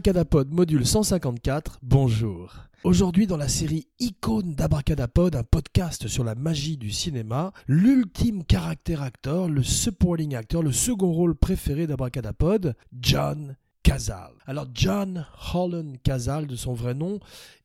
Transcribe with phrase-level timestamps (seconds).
[0.00, 2.54] Abracadapod module 154, bonjour.
[2.84, 9.02] Aujourd'hui dans la série Icône d'Abracadapod, un podcast sur la magie du cinéma, l'ultime caractère
[9.02, 14.32] acteur, le supporting actor, le second rôle préféré d'Abracadapod, John Cazale.
[14.46, 17.20] Alors John Holland Cazale, de son vrai nom,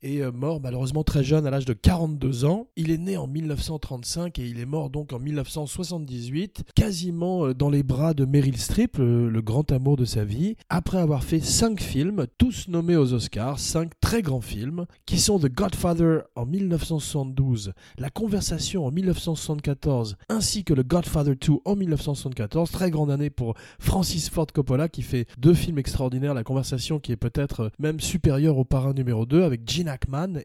[0.06, 2.68] est euh, mort malheureusement très jeune à l'âge de 42 ans.
[2.76, 7.70] Il est né en 1935 et il est mort donc en 1978, quasiment euh, dans
[7.70, 11.80] les bras de Meryl Streep, le, grand amour de sa vie, après avoir fait cinq
[11.80, 17.74] films, tous nommés aux Oscars, cinq très grands films, qui sont The Godfather en 1972,
[17.98, 23.56] La Conversation en 1974, ainsi que The Godfather 2 en 1974, très grande année pour
[23.80, 28.00] Francis Ford Coppola qui fait deux films extraordinaires, La Conversation qui est peut-être euh, même
[28.00, 29.95] supérieure au parrain numéro 2 avec Gina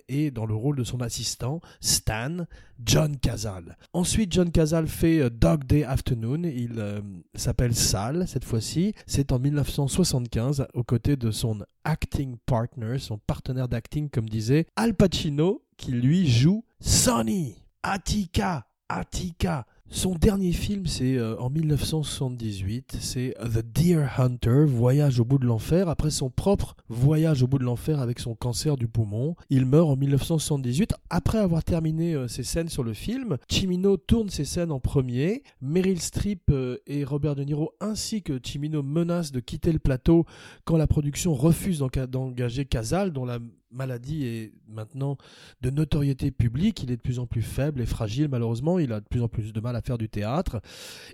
[0.09, 2.47] Et dans le rôle de son assistant, Stan,
[2.85, 3.77] John Cazale.
[3.93, 6.43] Ensuite, John Cazale fait euh, Dog Day Afternoon.
[6.45, 7.01] Il euh,
[7.35, 8.95] s'appelle Sal cette fois-ci.
[9.07, 14.95] C'est en 1975 aux côtés de son acting partner, son partenaire d'acting, comme disait Al
[14.95, 17.63] Pacino, qui lui joue Sonny.
[17.83, 19.67] Attica, Attica.
[19.93, 25.47] Son dernier film, c'est euh, en 1978, c'est The Deer Hunter, Voyage au bout de
[25.47, 25.89] l'enfer.
[25.89, 29.89] Après son propre voyage au bout de l'enfer avec son cancer du poumon, il meurt
[29.89, 30.95] en 1978.
[31.11, 35.43] Après avoir terminé euh, ses scènes sur le film, Chimino tourne ses scènes en premier.
[35.61, 40.25] Meryl Streep euh, et Robert De Niro ainsi que Chimino menacent de quitter le plateau
[40.65, 45.17] quand la production refuse d'engager Casal, dont la maladie est maintenant
[45.61, 49.01] de notoriété publique, il est de plus en plus faible et fragile malheureusement, il a
[49.01, 50.61] de plus en plus de mal à faire du théâtre.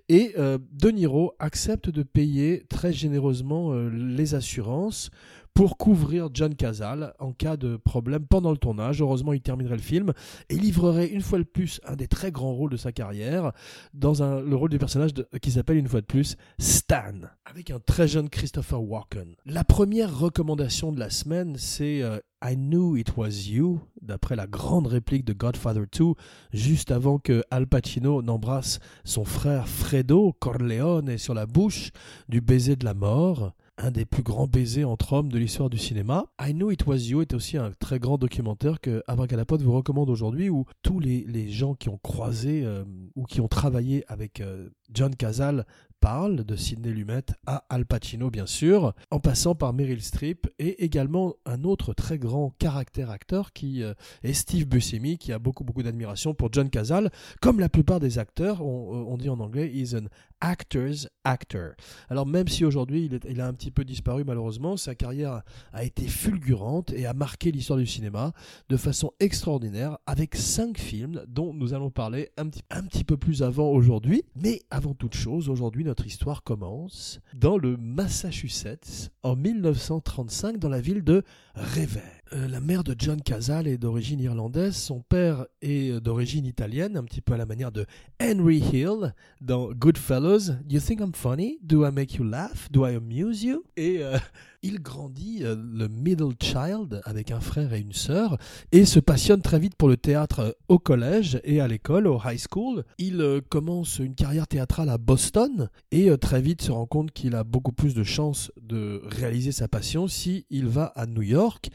[0.08, 5.10] Et euh, De Niro accepte de payer très généreusement euh, les assurances
[5.56, 9.00] pour couvrir John Cazale en cas de problème pendant le tournage.
[9.00, 10.12] Heureusement, il terminerait le film
[10.50, 13.52] et livrerait une fois de plus un des très grands rôles de sa carrière
[13.94, 14.12] dans
[14.42, 18.28] le rôle du personnage qui s'appelle une fois de plus Stan, avec un très jeune
[18.28, 19.34] Christopher Walken.
[19.46, 24.46] La première recommandation de la semaine, c'est euh, I Knew It Was You, d'après la
[24.46, 26.04] grande réplique de Godfather 2,
[26.52, 31.92] juste avant que Al Pacino n'embrasse son frère Fredo Corleone sur la bouche
[32.28, 35.78] du baiser de la mort un des plus grands baisers entre hommes de l'histoire du
[35.78, 36.26] cinéma.
[36.40, 40.08] I Know It Was You est aussi un très grand documentaire que Abracadapod vous recommande
[40.08, 44.68] aujourd'hui où tous les, gens qui ont croisé euh, ou qui ont travaillé avec euh,
[44.92, 45.66] John Cazale
[46.06, 50.84] parle, de Sidney Lumet à Al Pacino bien sûr, en passant par Meryl Streep et
[50.84, 55.64] également un autre très grand caractère acteur qui euh, est Steve Buscemi qui a beaucoup
[55.64, 59.68] beaucoup d'admiration pour John Cazale, comme la plupart des acteurs, on, euh, dit en anglais,
[59.74, 60.04] is an
[60.40, 61.70] actor's actor.
[62.08, 65.42] Alors même si aujourd'hui il, il, a un petit peu disparu malheureusement, sa carrière
[65.72, 68.32] a été fulgurante et a marqué l'histoire du cinéma
[68.68, 73.16] de façon extraordinaire avec cinq films dont nous allons parler un petit, un petit peu
[73.16, 74.22] plus avant aujourd'hui.
[74.36, 80.68] Mais avant toute chose, aujourd'hui notre notre histoire commence dans le Massachusetts en 1935 dans
[80.68, 81.22] la ville de
[81.54, 82.02] Revere.
[82.32, 87.04] Euh, la mère de John Cazale est d'origine irlandaise, son père est d'origine italienne, un
[87.04, 87.86] petit peu à la manière de
[88.20, 90.56] Henry Hill dans Goodfellas.
[90.68, 91.58] You think I'm funny?
[91.62, 92.68] Do I make you laugh?
[92.72, 93.62] Do I amuse you?
[93.76, 94.18] Et euh,
[94.62, 98.38] il grandit euh, le middle child avec un frère et une sœur
[98.72, 102.40] et se passionne très vite pour le théâtre au collège et à l'école, au high
[102.40, 102.82] school.
[102.98, 107.44] Il commence une carrière théâtrale à Boston et très vite se rend compte qu'il a
[107.44, 111.70] beaucoup plus de chances de réaliser sa passion si va à New York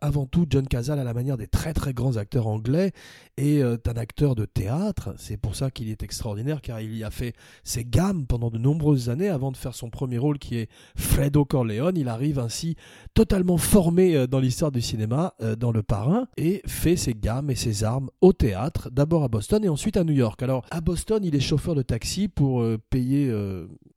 [0.00, 2.92] avant tout, John Cazale, à la manière des très très grands acteurs anglais,
[3.36, 5.14] est euh, un acteur de théâtre.
[5.18, 7.34] C'est pour ça qu'il est extraordinaire, car il y a fait
[7.64, 11.44] ses gammes pendant de nombreuses années avant de faire son premier rôle qui est Fredo
[11.44, 11.96] Corleone.
[11.96, 12.76] Il arrive ainsi
[13.14, 17.50] totalement formé euh, dans l'histoire du cinéma, euh, dans Le Parrain, et fait ses gammes
[17.50, 20.42] et ses armes au théâtre, d'abord à Boston et ensuite à New York.
[20.42, 23.32] Alors à Boston, il est chauffeur de taxi pour payer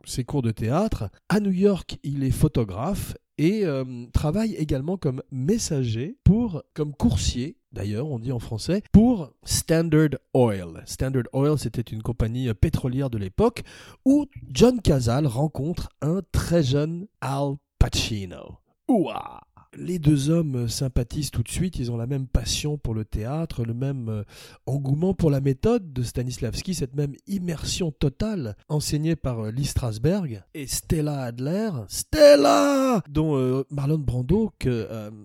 [0.06, 1.10] ses cours de théâtre.
[1.30, 7.56] À New York, il est photographe et euh, travaille également comme messager pour, comme coursier
[7.72, 10.84] d'ailleurs, on dit en français, pour Standard Oil.
[10.86, 13.62] Standard Oil, c'était une compagnie pétrolière de l'époque
[14.06, 18.58] où John Cazale rencontre un très jeune Al Pacino.
[18.88, 19.42] Ouah
[19.78, 23.64] les deux hommes sympathisent tout de suite, ils ont la même passion pour le théâtre,
[23.64, 24.24] le même euh,
[24.66, 30.44] engouement pour la méthode de Stanislavski, cette même immersion totale enseignée par euh, Lee Strasberg
[30.54, 34.52] et Stella Adler, Stella dont euh, Marlon Brando,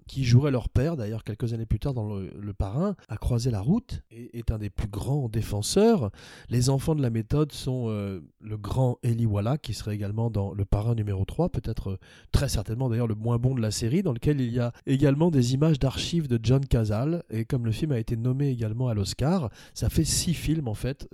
[0.07, 3.61] qui jouerait leur père d'ailleurs quelques années plus tard dans le, Parrain, a croisé la
[3.61, 6.11] route et est un des plus grands défenseurs.
[6.49, 10.65] Les enfants de la méthode sont le grand Eli Wallach qui serait également dans le
[10.65, 11.99] Parrain numéro 3, peut-être
[12.31, 15.31] très certainement d'ailleurs le moins bon de la série, dans lequel il y a également
[15.31, 17.23] des images d'archives de John Cazale.
[17.31, 20.75] Et comme le film a été nommé également à l'Oscar, ça fait six films en
[20.75, 21.09] fait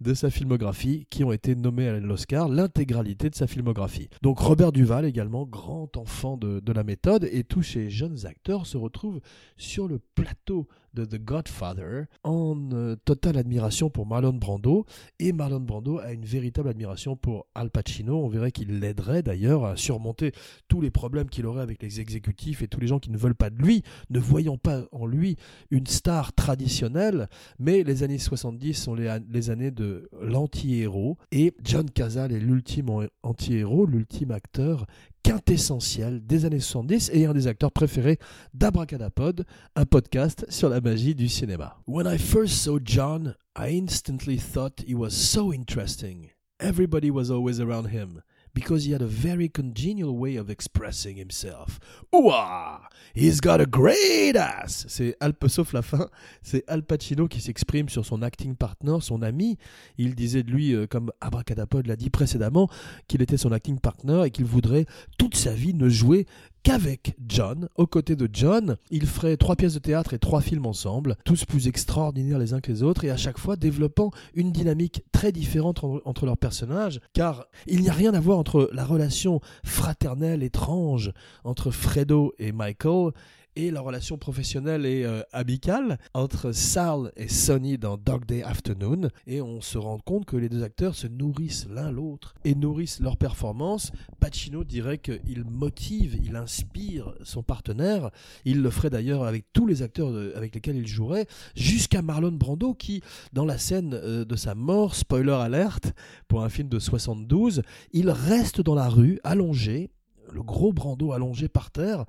[0.00, 4.08] de sa filmographie qui ont été nommés à l'Oscar, l'intégralité de sa filmographie.
[4.22, 8.76] Donc Robert Duval également, grand enfant de la méthode, et tous ces jeunes acteurs se
[8.76, 9.20] retrouvent
[9.56, 14.84] sur le plateau de The Godfather en euh, totale admiration pour Marlon Brando
[15.18, 18.22] et Marlon Brando a une véritable admiration pour Al Pacino.
[18.22, 20.32] On verrait qu'il l'aiderait d'ailleurs à surmonter
[20.68, 23.34] tous les problèmes qu'il aurait avec les exécutifs et tous les gens qui ne veulent
[23.34, 25.36] pas de lui, ne voyant pas en lui
[25.70, 27.28] une star traditionnelle.
[27.58, 33.08] Mais les années 70 sont les, les années de l'anti-héros et John Cazale est l'ultime
[33.22, 34.86] anti-héros, l'ultime acteur
[35.22, 38.18] quintessentiel des années 70 et un des acteurs préférés
[38.54, 39.44] d'Abracadapod,
[39.76, 41.78] un podcast sur la magie du cinéma.
[41.86, 46.30] When I first saw John, I instantly thought he was so interesting.
[46.58, 48.22] Everybody was always around him
[48.54, 51.78] because he had a very congenial way of expressing himself.
[52.12, 52.80] Ouah!
[53.14, 54.86] He's got a great ass!
[54.88, 56.08] C'est Al, sauf la fin,
[56.42, 59.58] c'est Al Pacino qui s'exprime sur son acting partner, son ami.
[59.98, 62.68] Il disait de lui, euh, comme Abracadapod l'a dit précédemment,
[63.08, 64.86] qu'il était son acting partner et qu'il voudrait
[65.18, 66.26] toute sa vie ne jouer
[66.62, 67.68] qu'avec John.
[67.76, 71.44] Aux côtés de John, il ferait trois pièces de théâtre et trois films ensemble, tous
[71.44, 75.32] plus extraordinaires les uns que les autres, et à chaque fois développant une dynamique très
[75.32, 80.42] différente entre leurs personnages, car il n'y a rien à voir entre la relation fraternelle
[80.42, 81.12] étrange
[81.44, 83.12] entre Fredo et Michael
[83.56, 89.08] et la relation professionnelle et euh, amicale entre Sal et Sonny dans Dog Day Afternoon.
[89.26, 93.00] Et on se rend compte que les deux acteurs se nourrissent l'un l'autre et nourrissent
[93.00, 93.92] leur performance.
[94.20, 98.10] Pacino dirait qu'il motive, il inspire son partenaire.
[98.44, 102.74] Il le ferait d'ailleurs avec tous les acteurs avec lesquels il jouerait, jusqu'à Marlon Brando
[102.74, 103.02] qui,
[103.32, 105.92] dans la scène euh, de sa mort, spoiler alerte,
[106.28, 107.62] pour un film de 72,
[107.92, 109.90] il reste dans la rue, allongé,
[110.32, 112.04] le gros Brando allongé par terre,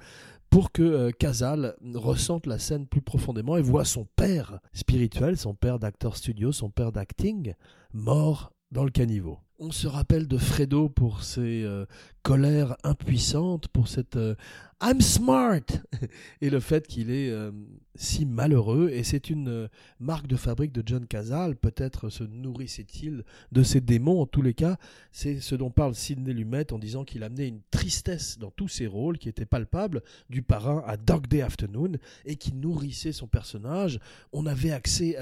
[0.54, 5.56] pour que euh, Casal ressente la scène plus profondément et voit son père spirituel, son
[5.56, 7.56] père d'acteur studio, son père d'acting,
[7.92, 9.38] mort dans le caniveau.
[9.60, 11.86] On se rappelle de Fredo pour ses euh,
[12.24, 14.36] colères impuissantes, pour cette euh,
[14.82, 15.62] I'm smart
[16.42, 17.52] et le fait qu'il est euh,
[17.94, 18.90] si malheureux.
[18.90, 21.56] Et c'est une marque de fabrique de John Cazale.
[21.56, 24.22] Peut-être se nourrissait-il de ses démons.
[24.22, 24.78] En tous les cas,
[25.12, 28.88] c'est ce dont parle Sidney Lumet en disant qu'il amenait une tristesse dans tous ses
[28.88, 31.94] rôles qui était palpable, du parrain à Dog Day Afternoon,
[32.26, 34.00] et qui nourrissait son personnage.
[34.34, 35.16] On avait accès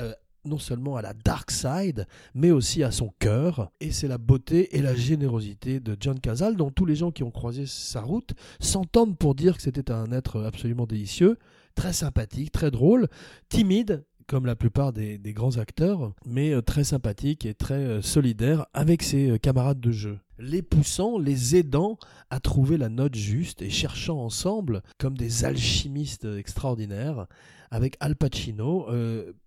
[0.46, 3.72] non seulement à la dark side, mais aussi à son cœur.
[3.80, 7.24] Et c'est la beauté et la générosité de John Cazale, dont tous les gens qui
[7.24, 11.38] ont croisé sa route s'entendent pour dire que c'était un être absolument délicieux,
[11.76, 13.08] très sympathique, très drôle,
[13.50, 18.66] timide, comme la plupart des, grands acteurs, mais euh, très sympathique et très euh, solidaire
[18.74, 21.98] avec ses euh, camarades de jeu les poussant, les aidant
[22.30, 27.28] à trouver la note juste et cherchant ensemble, comme des alchimistes extraordinaires,
[27.70, 28.88] avec Al Pacino,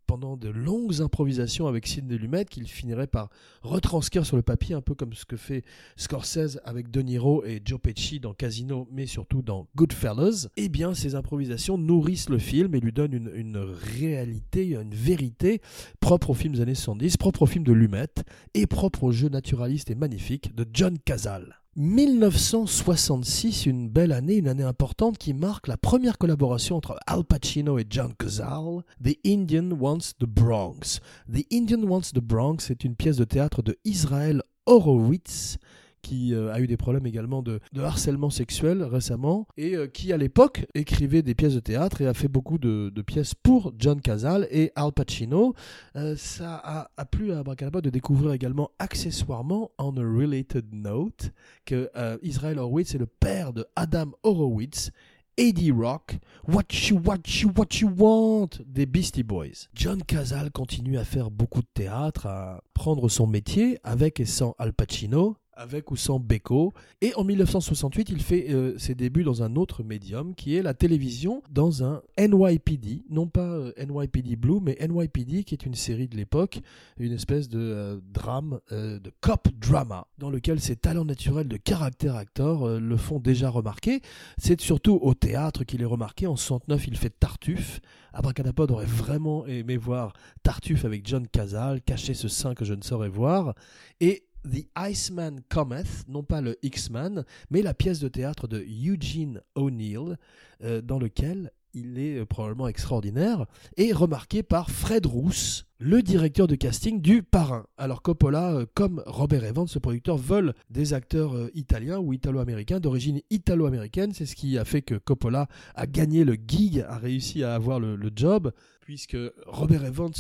[0.07, 3.31] pendant de longues improvisations avec Sidney Lumet, qu'il finirait par
[3.63, 5.65] retranscrire sur le papier, un peu comme ce que fait
[5.97, 10.49] Scorsese avec De Niro et Joe Pesci dans Casino, mais surtout dans Goodfellas.
[10.57, 15.61] Eh bien, ces improvisations nourrissent le film et lui donnent une, réalité, une vérité
[16.01, 18.07] propre aux films des années 70, propre aux films de Lumet
[18.55, 21.64] et propre au jeu naturaliste et magnifique de John Cazale.
[21.77, 27.79] 1966, une belle année, une année importante qui marque la première collaboration entre Al Pacino
[27.79, 31.01] et John Cazale, The Indian Wants the Bronx.
[31.29, 35.59] The Indian Wants the Bronx est une pièce de théâtre de Israel Horowitz
[36.05, 40.19] qui euh, a eu des problèmes également de, harcèlement sexuel récemment, et euh, qui à
[40.19, 44.47] l'époque écrivait des pièces de théâtre et a fait beaucoup de, pièces pour John Cazale
[44.51, 45.55] et Al Pacino.
[45.97, 51.33] Euh, ça a, plu à Abracadabra de découvrir également accessoirement, on a related note,
[51.65, 51.91] que
[52.23, 54.91] Israel Horowitz est le père de Adam Horowitz,
[55.37, 59.69] Eddie Rock, What You What You What You Want des Beastie Boys.
[59.75, 64.55] John Cazale continue à faire beaucoup de théâtre, à prendre son métier avec et sans
[64.59, 66.73] Al Pacino, avec ou sans Beko.
[67.01, 70.75] Et en 1968, il fait euh, ses débuts dans un autre médium qui est la
[70.75, 76.09] télévision dans un NYPD, non pas euh, NYPD Blue, mais NYPD qui est une série
[76.09, 76.61] de l'époque,
[76.99, 82.17] une espèce de euh, drame, de cop drama, dans lequel ses talents naturels de caractère
[82.17, 84.01] acteur le font déjà remarquer.
[84.39, 86.27] C'est surtout au théâtre qu'il est remarqué.
[86.27, 87.81] En 69, il fait Tartuffe.
[88.13, 92.83] Abracadapod aurait vraiment aimé voir Tartuffe avec John Cazale, cacher ce sein que je ne
[92.83, 93.55] saurais voir.
[94.01, 99.41] Et The Iceman Cometh, non pas le X-Man, mais la pièce de théâtre de Eugene
[99.55, 100.19] O'Neill,
[100.63, 103.47] euh, dans lequel il est euh, probablement extraordinaire,
[103.77, 107.67] est remarqué par Fred Roos, le directeur de casting du Parrain.
[107.77, 113.21] Alors Coppola, euh, comme Robert Evans, ce producteur, veulent des acteurs italiens ou italo-américains d'origine
[113.31, 114.13] italo-américaine.
[114.13, 117.81] C'est ce qui a fait que Coppola a gagné le gig, a réussi à avoir
[117.81, 118.53] le, job,
[118.85, 120.13] puisque Robert Evans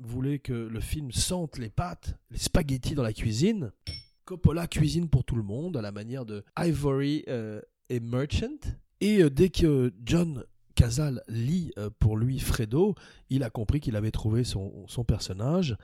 [0.00, 3.72] voulait que le film sente les pâtes, les spaghettis dans la cuisine.
[4.24, 7.24] Coppola cuisine pour tout le monde à la manière de Ivory
[7.88, 8.58] et Merchant.
[9.00, 10.44] Et dès que John
[10.78, 12.94] Casal lit euh, pour lui Fredo,
[13.30, 15.76] il a compris qu'il avait trouvé son, personnage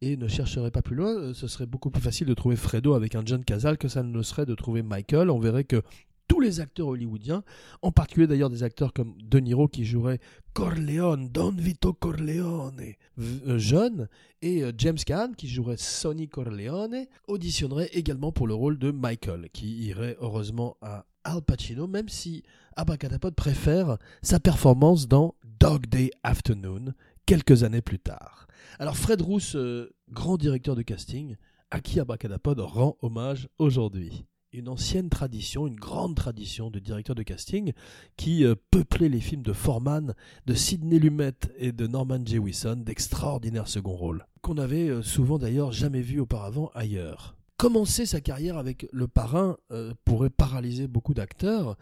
[0.00, 1.14] et ne chercherait pas plus loin.
[1.14, 4.02] Euh, ce serait beaucoup plus facile de trouver Fredo avec un John Casal que ça
[4.02, 5.30] ne serait de trouver Michael.
[5.30, 5.82] On verrait que
[6.30, 7.42] tous les acteurs hollywoodiens,
[7.82, 10.20] en particulier d'ailleurs des acteurs comme De Niro qui jouerait
[10.52, 12.80] Corleone, Don Vito Corleone,
[13.18, 14.08] euh, jeune,
[14.40, 19.86] et James Caan qui jouerait Sonny Corleone, auditionneraient également pour le rôle de Michael, qui
[19.86, 22.44] irait heureusement à Al Pacino, même si
[22.76, 26.94] Abracadapod préfère sa performance dans Dog Day Afternoon,
[27.26, 28.46] quelques années plus tard.
[28.78, 31.34] Alors Fred Roos, euh, grand directeur de casting,
[31.72, 34.24] à qui Abracadapod rend hommage aujourd'hui?
[34.52, 37.72] Une ancienne tradition, une grande tradition de directeur de casting
[38.16, 40.12] qui euh, peuplait les films de Foreman,
[40.46, 45.70] de Sidney Lumet et de Norman Jewison d'extraordinaires second rôles, qu'on avait euh, souvent d'ailleurs
[45.70, 51.76] jamais vu auparavant ailleurs commencer sa carrière avec le parrain euh, pourrait paralyser beaucoup d'acteurs.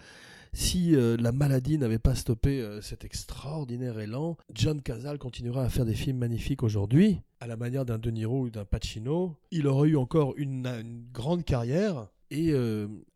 [0.52, 5.94] Si la maladie n'avait pas stoppé cet extraordinaire élan, John Cazale continuera à faire des
[5.94, 9.37] films magnifiques aujourd'hui, à la manière d'un De Niro ou d'un Pacino.
[9.50, 12.08] Il aurait eu encore une, grande carrière.
[12.30, 12.52] Et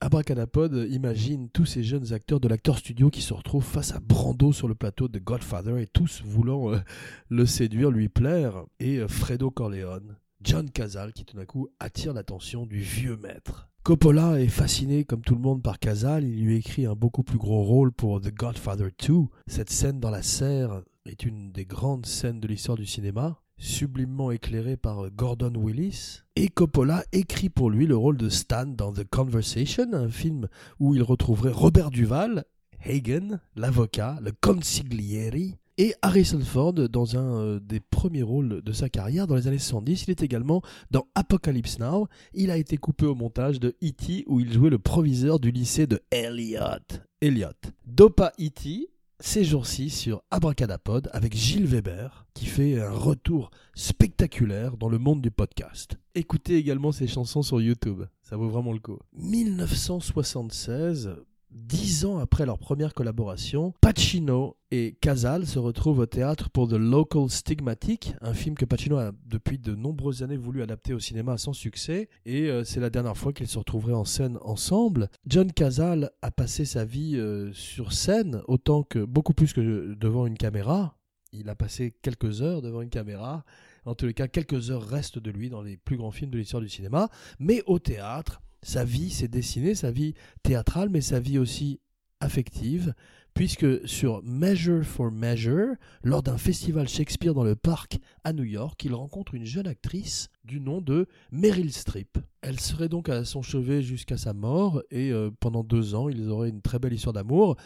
[0.00, 4.52] Abracadapod imagine tous ces jeunes acteurs de l'acteur studio qui se retrouvent face à Brando
[4.52, 6.72] sur le plateau de Godfather et tous voulant
[7.28, 8.64] le séduire, lui plaire.
[8.80, 13.68] Et Fredo Corleone, John Cazale qui tout d'un coup attire l'attention du vieux maître.
[13.82, 17.38] Coppola est fasciné comme tout le monde par Cazale, il lui écrit un beaucoup plus
[17.38, 19.14] gros rôle pour The Godfather 2.
[19.48, 24.32] Cette scène dans la serre est une des grandes scènes de l'histoire du cinéma, sublimement
[24.32, 26.22] éclairée par Gordon Willis.
[26.34, 30.48] Et Coppola écrit pour lui le rôle de Stan dans The Conversation, un film
[30.80, 32.44] où il retrouverait Robert Duval,
[32.84, 38.88] Hagen, l'avocat, le consigliere, et Harrison Ford dans un euh, des premiers rôles de sa
[38.88, 40.04] carrière dans les années 70.
[40.06, 42.08] Il est également dans Apocalypse Now.
[42.34, 44.24] Il a été coupé au montage de E.T.
[44.26, 47.00] où il jouait le proviseur du lycée de Elliot.
[47.20, 47.48] Elliot.
[47.86, 48.91] Dopa E.T.
[49.24, 55.22] ces jours-ci sur Abracadapod avec Gilles Weber qui fait un retour spectaculaire dans le monde
[55.22, 55.96] du podcast.
[56.16, 58.98] Écoutez également ses chansons sur YouTube, ça vaut vraiment le coup.
[59.12, 61.14] 1976,
[61.54, 66.74] Dix ans après leur première collaboration, Pacino et Casal se retrouvent au théâtre pour The
[66.74, 71.36] Local Stigmatic, un film que Pacino a depuis de nombreuses années voulu adapter au cinéma
[71.36, 75.10] sans succès, et euh, c'est la dernière fois qu'ils se retrouveraient en scène ensemble.
[75.26, 80.26] John Casal a passé sa vie euh, sur scène, autant que beaucoup plus que devant
[80.26, 80.96] une caméra.
[81.32, 83.44] Il a passé quelques heures devant une caméra.
[83.84, 86.38] En tous les cas, quelques heures restent de lui dans les plus grands films de
[86.38, 91.20] l'histoire du cinéma, mais au théâtre sa vie s'est dessinée, sa vie théâtrale, mais sa
[91.20, 91.80] vie aussi
[92.20, 92.94] affective,
[93.34, 98.82] puisque sur Measure for Measure, lors d'un festival Shakespeare dans le parc à New York,
[98.84, 102.18] il rencontre une jeune actrice du nom de Meryl Streep.
[102.42, 106.28] Elle serait donc à son chevet jusqu'à sa mort, et euh, pendant deux ans, ils
[106.28, 107.56] auraient une très belle histoire d'amour.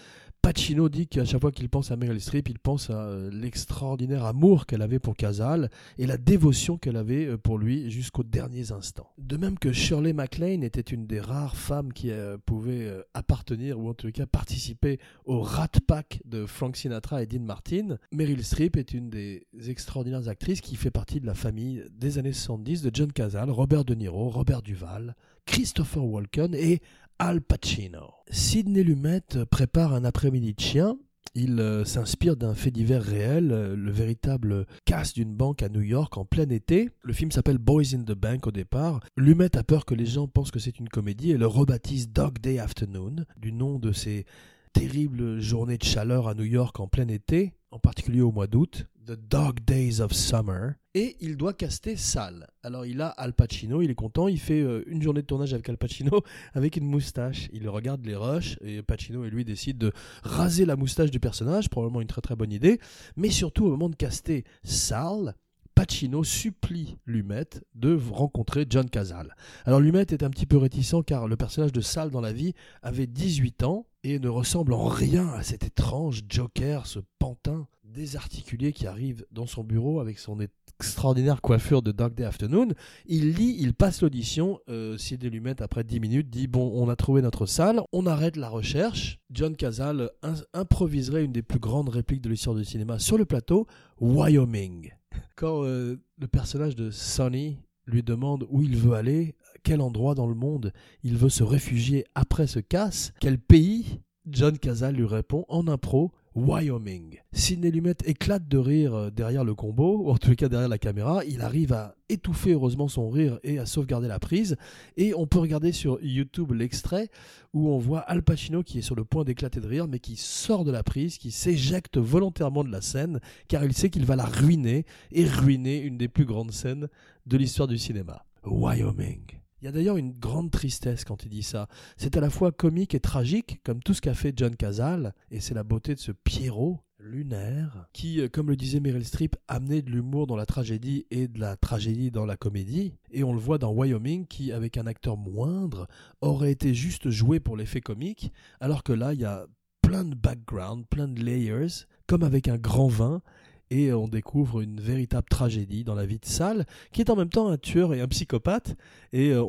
[0.46, 4.24] Pacino dit qu'à chaque fois qu'il pense à Meryl Streep, il pense à euh, l'extraordinaire
[4.24, 8.70] amour qu'elle avait pour Casal et la dévotion qu'elle avait euh, pour lui jusqu'aux derniers
[8.70, 9.10] instants.
[9.18, 13.88] De même que Shirley MacLaine était une des rares femmes qui euh, pouvait appartenir ou
[13.88, 18.76] en tout cas participer au Rat Pack de Frank Sinatra et Dean Martin, Meryl Streep
[18.76, 22.90] est une des extraordinaires actrices qui fait partie de la famille des années 70 de
[22.94, 26.82] John Casal, Robert De Niro, Robert Duval, Christopher Walken et
[27.18, 28.12] Al Pacino.
[28.30, 30.98] Sidney Lumet prépare un après-midi de chien.
[31.34, 35.80] Il euh, s'inspire d'un fait divers réel, euh, le véritable casse d'une banque à New
[35.80, 36.90] York en plein été.
[37.02, 39.00] Le film s'appelle Boys in the Bank au départ.
[39.16, 42.38] Lumet a peur que les gens pensent que c'est une comédie et le rebaptise Dog
[42.38, 44.26] Day Afternoon, du nom de ces
[44.74, 48.86] terribles journées de chaleur à New York en plein été, en particulier au mois d'août.
[49.06, 50.74] The Dog Days of Summer.
[50.94, 52.48] Et il doit caster Sal.
[52.64, 55.54] Alors il a Al Pacino, il est content, il fait euh, une journée de tournage
[55.54, 57.48] avec Al Pacino avec une moustache.
[57.52, 59.92] Il regarde les rushs et Pacino et lui décident de
[60.24, 62.80] raser la moustache du personnage, probablement une très très bonne idée.
[63.14, 65.36] Mais surtout au moment de caster Sal,
[65.76, 69.36] Pacino supplie Lumet de rencontrer John Cazale.
[69.66, 72.54] Alors Lumet est un petit peu réticent car le personnage de Sal dans la vie
[72.82, 78.72] avait 18 ans et ne ressemble en rien à cet étrange Joker, ce pantin désarticulé
[78.72, 80.38] qui arrive dans son bureau avec son
[80.78, 82.68] extraordinaire coiffure de Dog Day Afternoon.
[83.06, 84.60] Il lit, il passe l'audition.
[84.68, 88.36] Euh, Sidney Lumet, après 10 minutes, dit Bon, on a trouvé notre salle, on arrête
[88.36, 89.18] la recherche.
[89.30, 90.10] John Cazale
[90.52, 93.66] improviserait une des plus grandes répliques de l'histoire du cinéma sur le plateau
[93.98, 94.92] Wyoming.
[95.34, 100.26] Quand euh, le personnage de Sonny lui demande où il veut aller, quel endroit dans
[100.26, 100.72] le monde
[101.02, 106.12] il veut se réfugier après ce casse, quel pays, John Cazale lui répond en impro
[106.36, 107.18] Wyoming.
[107.32, 110.76] Sidney Lumet éclate de rire euh, derrière le combo, ou en tout cas derrière la
[110.76, 111.24] caméra.
[111.24, 114.56] Il arrive à étouffer heureusement son rire et à sauvegarder la prise.
[114.98, 117.08] Et on peut regarder sur YouTube l'extrait
[117.54, 120.16] où on voit Al Pacino qui est sur le point d'éclater de rire, mais qui
[120.16, 124.14] sort de la prise, qui s'éjecte volontairement de la scène, car il sait qu'il va
[124.14, 126.88] la ruiner et ruiner une des plus grandes scènes
[127.24, 128.26] de l'histoire du cinéma.
[128.44, 129.45] Wyoming.
[129.60, 131.68] Il y a d'ailleurs une grande tristesse quand il dit ça.
[131.96, 135.40] C'est à la fois comique et tragique, comme tout ce qu'a fait John Cazale, et
[135.40, 139.82] c'est la beauté de ce Pierrot lunaire, qui, euh, comme le disait Meryl Streep, amenait
[139.82, 142.94] de l'humour dans la tragédie et de la tragédie dans la comédie.
[143.10, 145.86] Et on le voit dans Wyoming, qui, avec un acteur moindre,
[146.20, 149.46] aurait été juste joué pour l'effet comique, alors que là, il y a
[149.82, 153.22] plein de background, plein de layers, comme avec un grand vin,
[153.70, 157.28] et on découvre une véritable tragédie dans la vie de Sal, qui est en même
[157.28, 158.76] temps un tueur et un psychopathe.
[159.12, 159.42] Et euh,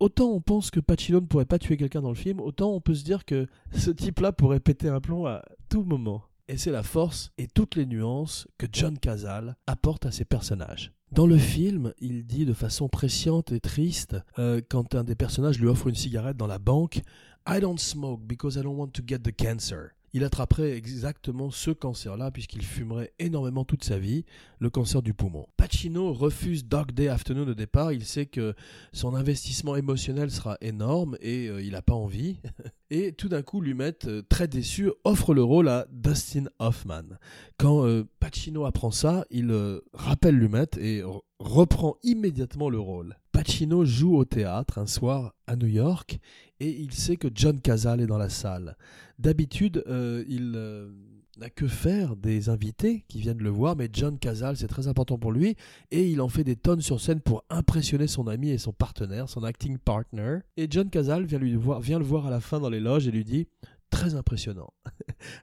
[0.00, 2.80] autant on pense que Pacino ne pourrait pas tuer quelqu'un dans le film, autant on
[2.80, 6.22] peut se dire que ce type-là pourrait péter un plomb à tout moment.
[6.50, 10.92] Et c'est la force et toutes les nuances que John Cazale apporte à ses personnages.
[11.12, 15.58] Dans le film, il dit de façon presciente et triste, euh, quand un des personnages
[15.58, 17.02] lui offre une cigarette dans la banque,
[17.46, 21.70] I don't smoke because I don't want to get the cancer il attraperait exactement ce
[21.70, 24.24] cancer-là, puisqu'il fumerait énormément toute sa vie,
[24.58, 25.46] le cancer du poumon.
[25.56, 28.54] Pacino refuse Dog Day Afternoon au départ, il sait que
[28.92, 32.40] son investissement émotionnel sera énorme et euh, il n'a pas envie.
[32.90, 37.16] et tout d'un coup, Lumet, euh, très déçu, offre le rôle à Dustin Hoffman.
[37.58, 39.52] Quand euh, Pacino apprend ça, il
[39.92, 41.02] rappelle Lumet et
[41.38, 43.16] reprend immédiatement le rôle.
[43.38, 46.18] Pacino joue au théâtre un soir à New York
[46.58, 48.76] et il sait que John Cazale est dans la salle.
[49.20, 50.90] D'habitude, euh, il euh,
[51.38, 55.18] n'a que faire des invités qui viennent le voir, mais John Cazale, c'est très important
[55.18, 55.54] pour lui,
[55.92, 59.28] et il en fait des tonnes sur scène pour impressionner son ami et son partenaire,
[59.28, 60.38] son acting partner.
[60.56, 63.06] Et John Cazale vient, lui voir, vient le voir à la fin dans les loges
[63.06, 63.46] et lui dit
[63.90, 64.72] très impressionnant.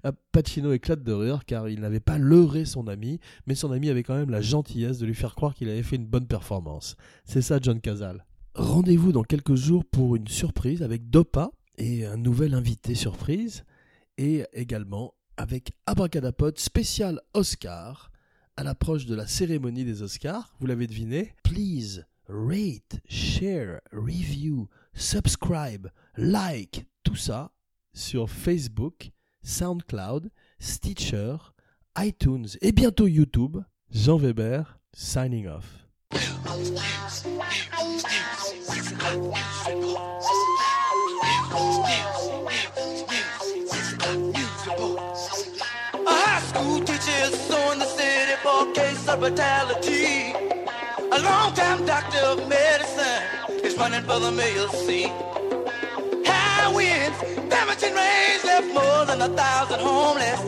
[0.32, 4.04] Pacino éclate de rire car il n'avait pas leurré son ami, mais son ami avait
[4.04, 6.96] quand même la gentillesse de lui faire croire qu'il avait fait une bonne performance.
[7.24, 8.26] C'est ça John Cazale.
[8.56, 13.66] Rendez-vous dans quelques jours pour une surprise avec Dopa et un nouvel invité surprise,
[14.18, 18.12] et également avec Abracadapod spécial Oscar
[18.58, 20.56] à l'approche de la cérémonie des Oscars.
[20.60, 21.34] Vous l'avez deviné?
[21.44, 27.52] Please rate, share, review, subscribe, like, tout ça
[27.96, 29.10] sur Facebook,
[29.42, 30.30] SoundCloud,
[30.60, 31.38] Stitcher,
[31.98, 33.64] iTunes et bientôt YouTube.
[33.92, 35.66] Jean Weber, signing off.
[36.12, 36.20] A.
[51.12, 53.24] A long-time doctor of medicine
[53.64, 55.12] is running for the mayor's seat.
[56.66, 60.42] High winds, damaging rains left more than a thousand homeless.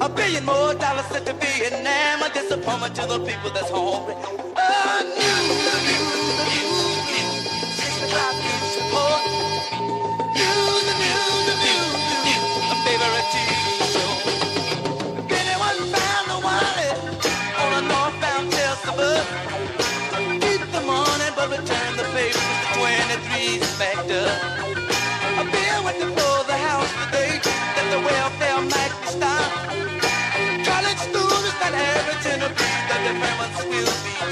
[0.00, 4.16] A billion more dollars sent to Vietnam, a disappointment to the people that's hungry.
[4.56, 5.44] A new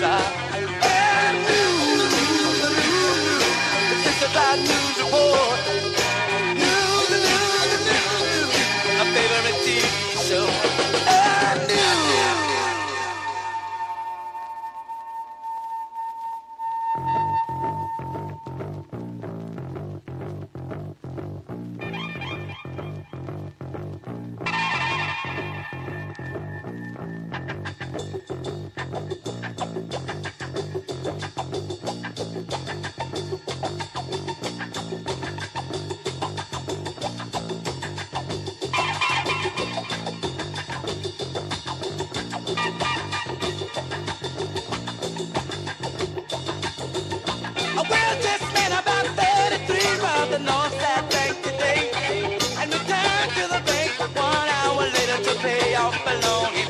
[0.03, 0.52] side.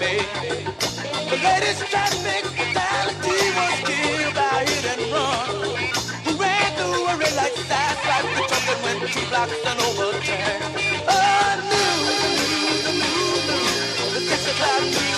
[0.03, 5.47] The ladies traffic fatality was killed by hit and run.
[6.25, 9.79] Who ran through a red light side, right the truck and went two blocks and
[9.79, 10.75] overturned.
[11.07, 15.12] Oh, news, news, news, the six o'clock news.